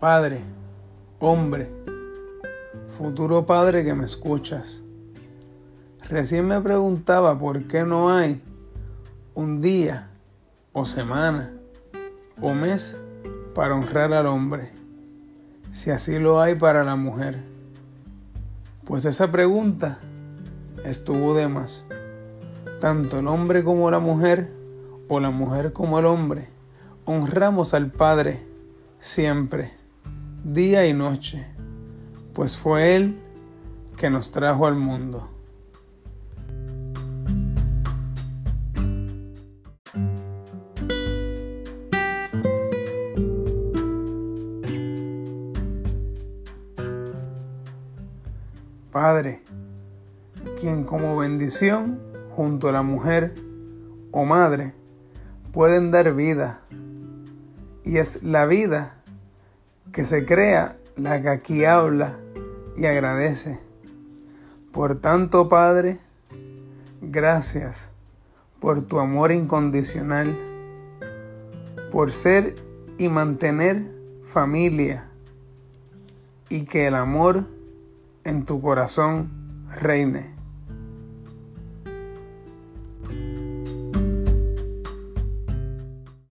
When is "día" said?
9.60-10.08, 30.44-30.86